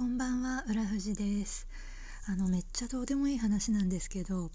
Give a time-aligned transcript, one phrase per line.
[0.00, 1.68] こんばんは浦富です。
[2.26, 4.50] あのめっちゃどうでもいい話なんですけど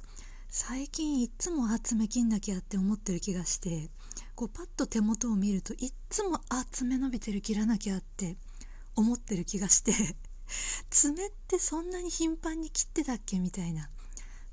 [0.49, 3.91] 最近いっつも爪切んなきゃって思ってる気がして
[4.33, 8.37] こうパッと手元を見るといっつもあ爪伸びてる切らなきゃって
[8.95, 9.93] 思ってる気がして
[10.89, 13.87] 爪ってそんなに頻繁に切ってたっけみたいな。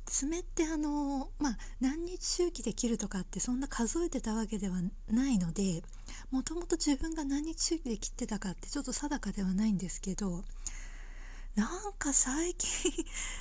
[0.05, 5.83] 爪ってあのまあ何日周期で切るとかってそんな数えてたわけではないので
[6.31, 10.43] もともと自分が何日周期で切ってたかってちょっと定かではないんですけど
[11.55, 12.71] なんか最近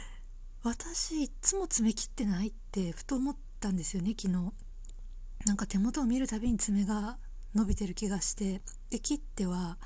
[0.64, 4.54] 私いつも爪切ってないってふと思ったんですよね昨日。
[5.46, 7.18] なんか手元を見るたびに爪が
[7.56, 8.62] 伸びてる気がして。
[8.90, 9.78] で切っては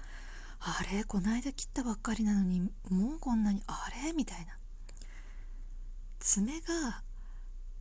[0.59, 1.03] あれ？
[1.03, 4.11] こないだ切ったばっかりなのにもうこんなにあれ？
[4.13, 4.57] みたいな。
[6.20, 7.03] 爪が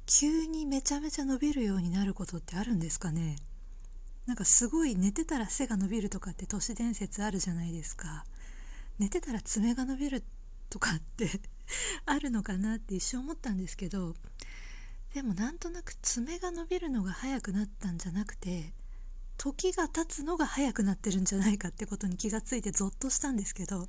[0.07, 3.37] 急にめちゃめちゃ伸びるようになることってあるんですかね。
[4.27, 8.25] なんかすごい寝てたら背が伸びるとかって都市伝説あるじゃないですか。
[8.99, 10.23] 寝てたら爪が伸びる
[10.75, 11.31] とかって
[12.05, 14.17] あるのかなって一瞬思ったんですけど
[15.15, 18.73] でもなんとなく爪が伸びるのが早くなったんじゃなくて
[19.37, 23.87] 時が経つのが早くなってるんじゃないかってことに気がついてゾッとしたんですけど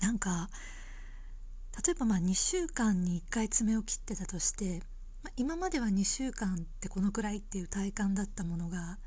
[0.00, 0.48] なんか
[1.86, 4.80] 例えばまあ2週間に1回爪を切ってたとして、
[5.22, 8.98] まあ、今までは2週間ってこのくらいっていう体感だったものが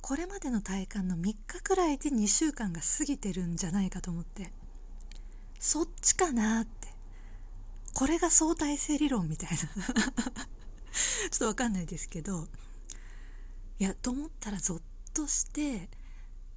[0.00, 4.61] これまでの体感の3日くらいで2週間が過ぎてるんじゃないかと思って。
[5.62, 6.88] そっちかなって。
[7.94, 9.56] これが相対性理論みたいな。
[9.62, 12.48] ちょっとわかんないですけど。
[13.78, 14.82] いやと思ったらゾッ
[15.14, 15.88] として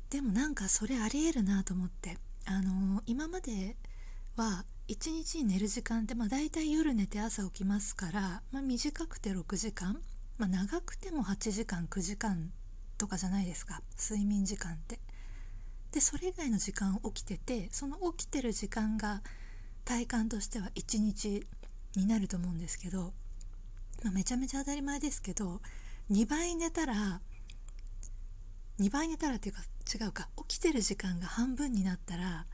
[0.10, 2.18] でもなんかそれありえるなと思って。
[2.46, 3.78] あのー、今まで
[4.38, 10.02] は1日に寝る時間ってまあ大体夜寝て朝起きますから、まあ、短くて6時間、
[10.40, 12.52] まあ、長くても8時間9時間
[12.98, 13.84] とかじゃないですか。
[14.00, 15.00] 睡眠時間って。
[15.96, 19.22] でそれ以外の時間起きててその起きてる時間が
[19.86, 21.48] 体感としては1日
[21.96, 23.14] になると思うんですけど、
[24.04, 25.62] まあ、めちゃめちゃ当たり前ですけど
[26.12, 27.22] 2倍寝たら
[28.78, 32.46] 2倍寝たらっていうか違うか起きてる時間が半分になったら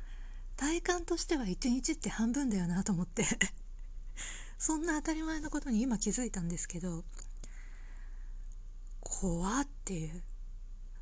[0.56, 3.26] 体感としては1日って半分だよなと思って
[4.60, 7.04] そんな当たり前のことに今気づいたんですけど
[9.00, 10.22] 怖っていう。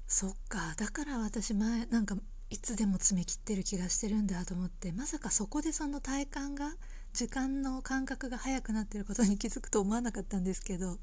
[0.10, 2.18] そっかだから私前なんか
[2.50, 6.72] いつでも爪切ってる気がしてるんだと思ってまさかそこでその体感が
[7.14, 10.98] 時間の感覚が速くなってることに気づくと思わなかったんですけど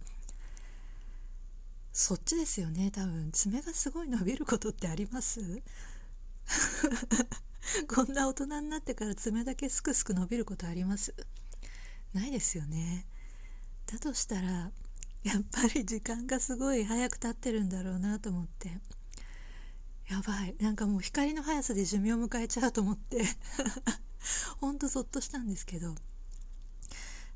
[1.93, 3.31] そっちですよね多分。
[3.33, 5.41] 爪がすごい伸びることってあります？
[7.89, 11.15] こんな大人になってから爪だけすくすく伸びることあります？
[12.13, 13.07] ないですよね。
[13.87, 14.71] だとしたら
[15.23, 18.79] やっぱり時間がすごい早く経ってるんだろうなと思って。
[20.09, 20.55] やばい。
[20.61, 23.25] なんかもう光の速さで寿命を迎えちゃうと思って。
[24.61, 25.95] ほんとゾッとしたんですけど。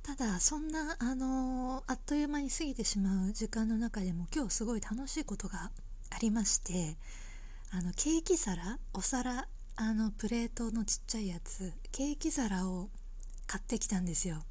[0.03, 5.71] ただそんなあのー、あっという間に過ぎてしまう時間の中でも今日すごい楽しいことが
[6.11, 6.97] ありまして。
[7.73, 12.91] あのケーキ皿お皿あのプレートのちっちゃいやつケーキ皿を
[13.47, 14.43] 買ってきたんですよ。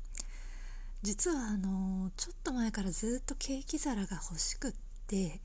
[1.02, 4.74] 実はあのちょっと前からずっとケーキ皿が欲しくっ
[5.08, 5.42] て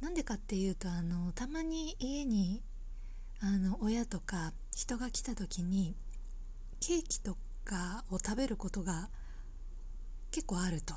[0.00, 2.62] なんでかっていうとあのたまに家に
[3.40, 5.94] あの親とか人が来た時に
[6.80, 9.08] ケーキとかを食べることが
[10.30, 10.94] 結構あると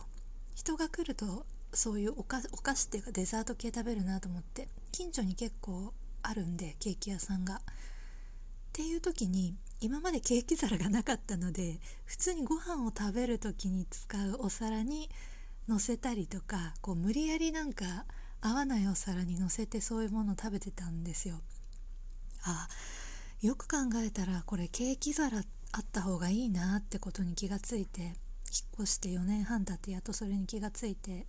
[0.56, 7.56] 人が来るとそういうお菓お菓子っていうかデザート系食べるなと思って近所に結構あるんでケーキ屋さんが。
[7.56, 7.60] っ
[8.72, 15.10] ていう時に今までケーキ皿がなかったので普通にご飯を食べる時に使うお皿に
[15.68, 18.06] のせたりとかこう無理やりなんか
[18.42, 21.42] 合わないお皿にのせてそういうものを食べてたんですよ。
[22.44, 22.68] あ
[23.42, 28.14] よく考えたらこれケーキ皿あった方がいいなってことに気がついて引っ
[28.82, 31.26] 越して4年半経ってやっとそれに気がついて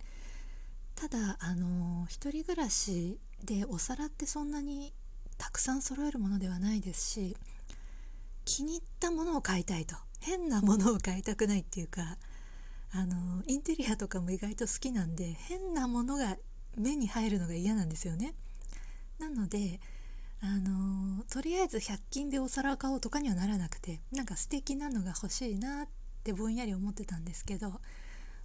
[0.95, 4.93] ただあの一人暮らしでお皿ってそんなに
[5.37, 7.37] たくさん揃えるものではないですし
[8.45, 12.17] 気に入ったものを買いたいと変なものを買いたくないっていうか
[12.93, 16.35] あのインテリアとかも意外と好きなんで変なものが
[16.77, 18.33] 目に入るのが嫌なんですよね。
[19.19, 19.79] なので
[20.41, 25.87] あのとりあえず100均でお皿を買おうとかにはならなくてなんか素敵なのが欲しいなっ
[26.23, 27.79] てぼんやり思ってたんですけど、ま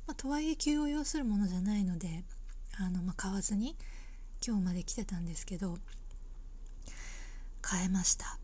[0.08, 2.24] あ、とはいえ急を要するものじゃないので
[2.78, 3.76] あの、まあ、買わずに
[4.46, 5.78] 今日まで来てたんですけど
[7.62, 8.38] 買えました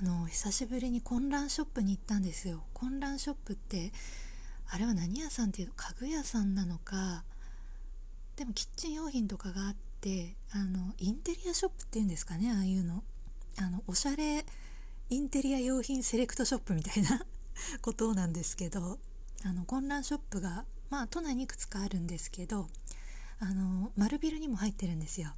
[0.00, 3.92] あの久しぶりに混乱ショップに行ったんですよ混乱ショップって
[4.68, 7.24] あれは何屋さんっていうと家具屋さんなのか
[8.42, 13.04] でもキッチン用品とかがあってあのインテリアショップっていうんですかねああいうの。
[13.56, 14.44] あのおしゃれ
[15.10, 17.24] インテリア用品セレクトショップみたいな
[17.82, 18.98] ことなんですけど
[19.44, 22.68] あの混乱ショップがまあ都内にいくつかあるんですけど
[23.38, 25.32] あの丸ビルにも入ってるんですよ。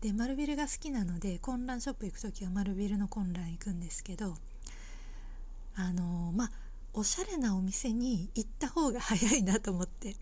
[0.00, 4.38] で丸ビルが好きなので混乱ショップ行く時は丸ビルの混乱行くんですけど
[5.74, 6.52] あのまあ
[6.94, 10.16] おしゃれなお店に行った方が早いなと思って。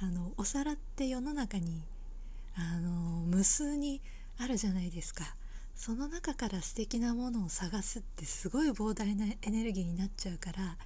[0.00, 1.82] あのお皿って世の中に
[2.54, 2.90] あの
[3.26, 4.00] 無数に
[4.38, 5.36] あるじゃないですか。
[5.74, 10.78] その中から素敵なものを探すってすごい膨大なエネルギーになっちゃうから、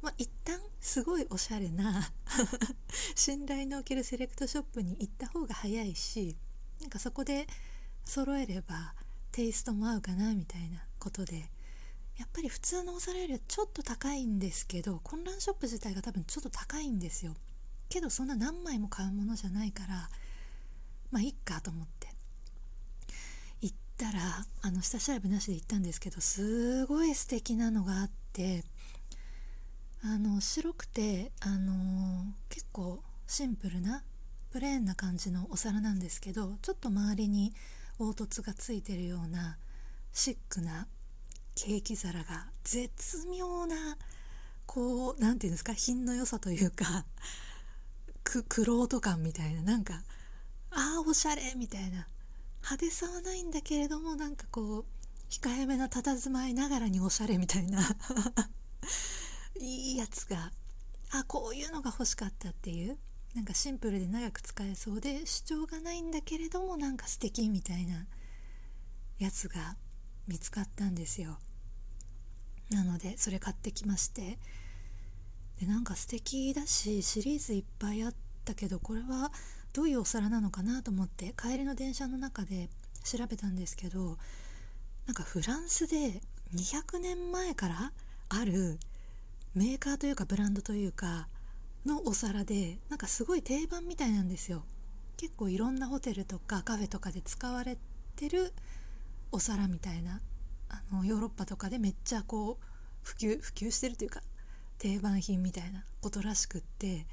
[0.00, 2.08] まあ、一旦すごいおしゃれな
[3.16, 6.36] 信頼のおけるセレクトショップに行った方が早いし
[6.80, 7.48] なんかそこで
[8.04, 8.94] 揃えれば
[9.32, 11.50] テイストも合うかなみたいなことで
[12.16, 17.34] やっぱり普通のお皿よりはちょっと高いんですけど混乱ショップ自体が多分ちょっと高いんですよ。
[17.92, 20.08] けどそんな何枚も買うものじゃないから
[21.10, 22.08] まあいっかと思って。
[23.60, 24.20] 行ったら
[24.62, 28.64] あの下調べなしで行ったんですけどすごい素敵なのがあって
[30.02, 34.02] あの白くてあの結構シンプルな
[34.50, 37.52] プレーンな感じのお皿なんですけどちょっと周りに
[37.98, 39.58] 凹凸がついてるような
[40.12, 40.88] シックな
[41.54, 43.76] ケーキ皿が絶妙な
[44.66, 47.04] こう何て言うんですか品の良さというか
[48.24, 50.02] く玄人感みたいななんか
[50.70, 52.06] ああおしゃれみたいな。
[52.62, 54.84] 派手さはないんだけれどもなんかこう
[55.28, 57.80] 控えめな佇まいながらにおしゃれみたいな。
[59.60, 60.52] いいやつが
[61.10, 62.98] あこういうのが欲しかったっていう。
[63.34, 68.06] なんかシンプルで長く使えそうで主張がないんだけれどもなんか素敵みたいな。
[69.18, 69.76] やつが
[70.26, 71.38] 見つかったんですよ。
[72.70, 74.38] なのでそれ買ってきまして。
[75.62, 78.14] でなんか素敵だしシリーズいっぱいあっ
[78.44, 79.30] たけどこれは
[79.72, 82.68] どういうお皿なのかなと思って帰りの電車の中で
[83.04, 84.18] 調べたんですけど
[85.06, 86.20] なんかフランスで
[86.52, 87.92] 200年前から
[88.28, 88.80] ある
[89.54, 91.28] メーカーというかブランドというか
[91.86, 94.64] のお皿でなんかすごい定番みたいなんですよ。
[95.16, 97.78] 結構いろんなホテルとかカフェとかで使われ
[98.16, 98.52] てる
[99.30, 100.20] お皿みたいな。
[100.70, 102.64] あのヨーロッパとかでめっちゃこう
[103.02, 104.22] 普及普及してるというか
[104.82, 107.06] 定番品みたいなことらしくって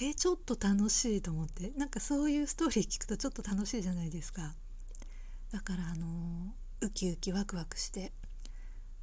[0.00, 1.70] えちょっと楽しいと思って。
[1.76, 4.54] なんかそういうストーリー聞くとちょっと楽しいじゃないですか。
[5.52, 8.12] だからあのウキウキワクワクして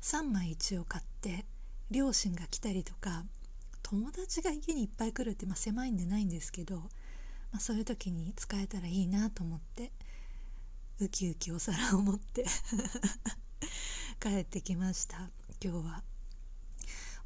[0.01, 1.45] 3枚一応買って
[1.89, 3.23] 両親が来たりとか
[3.83, 6.87] 友達が家にいっぱい来るって、まあ、狭いんでないんですけど、ま
[7.57, 9.91] あ、そういう時に使えたらいいなと思って
[10.99, 12.45] ウキウキお皿を持って
[14.19, 15.29] 帰ってきました。
[15.61, 16.16] 今日は。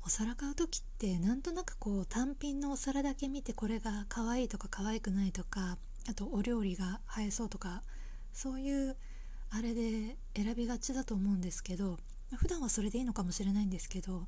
[0.03, 5.77] お皿買う時ってなんとなくこう単品のお皿だけ見てこれが可愛いとか可愛くないとか
[6.09, 7.83] あとお料理が映えそうとか
[8.33, 8.95] そういう
[9.51, 11.98] あれで選びがちだと思うんですけど
[12.36, 14.27] 普段はそれでいいのかもしれないんですけど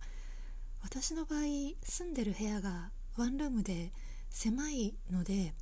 [0.83, 1.39] 私の場合
[1.83, 3.91] 住んでる部屋がワンルームで
[4.29, 5.53] 狭いので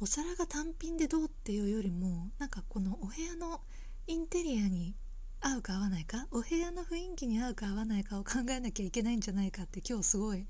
[0.00, 3.60] お皿が単品でどうっていうよりもなんかこのお部屋の
[4.06, 4.94] インテリアに
[5.40, 6.26] 合うか合わないか？
[6.30, 10.46] お部屋の雰囲気に合うか合わないかを考えなきゃいけないんじゃないかって今日すごい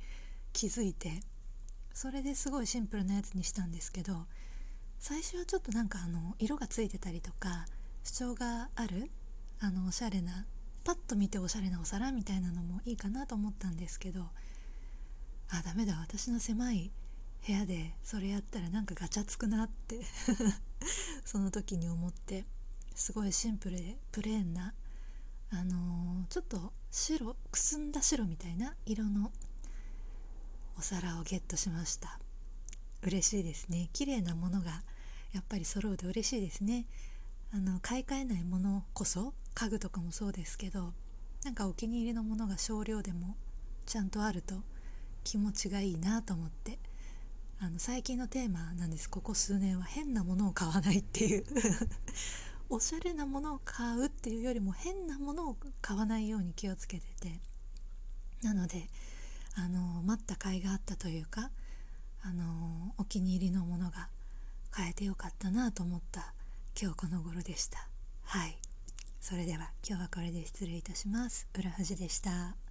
[0.52, 1.22] 気づいて
[1.92, 4.26] それですごいシンプルなやつにしたんですけど
[4.98, 7.66] 最初はちょっとなんかあの色がついてたりとか
[8.02, 9.10] 主張がある
[9.60, 10.46] あのおしゃれな
[10.84, 14.22] パッと見ておしゃれなお皿みたいなのもいいかなと思ったんですけど
[15.50, 16.90] あダメだ私の狭い
[17.46, 20.00] 部屋でそれやったらなんかガチャつくなって
[21.24, 22.44] その時に思って。
[22.98, 24.74] すごいシンプルでプレーンな
[25.52, 29.30] あのー、ちょっと白くすんだ白みたいな色の
[30.76, 32.18] お皿をゲットしました。
[33.02, 33.88] 嬉しいですね。
[33.92, 34.82] 綺麗なものが
[35.32, 36.86] やっぱり揃うと嬉しいですね。
[37.52, 40.92] あの買い替えないものこそ家具とかもそうですけど
[41.44, 43.36] なんかお気に入りのものが少量でも
[43.86, 44.56] ちゃんとあると
[45.22, 46.80] 気持ちがいいなと思って
[47.60, 49.08] あの最近のテーマなんです。
[49.08, 51.44] ここ数年は変なものを買わないっていう。
[52.70, 57.40] おしゃれなものを買うっていうよりも変なものを買わないように気をつけてて。
[58.42, 58.88] なので
[59.56, 61.50] あの待った甲斐があったというか
[62.22, 64.08] あのお気に入りのものが
[64.70, 66.32] 買えてよかったなと思った
[66.80, 67.88] 今日この頃でした。
[68.22, 68.58] はい。
[69.20, 71.48] それでは今日はこれで失礼いたします。
[71.58, 72.67] 浦橋でした。